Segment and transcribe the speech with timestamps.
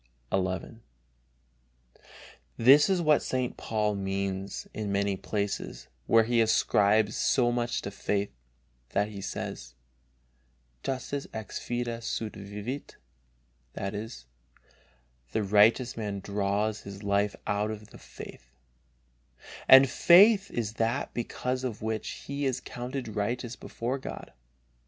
[0.33, 0.79] XI.
[2.57, 3.55] This is what St.
[3.55, 8.31] Paul means in many places, where he ascribes so much to faith,
[8.93, 9.75] that he says:
[10.81, 12.95] Justus ex fide sua vivit,
[13.75, 14.23] "the
[15.43, 18.49] righteous man draws his life out of his faith,"
[19.67, 24.33] and faith is that because of which he is counted righteous before God.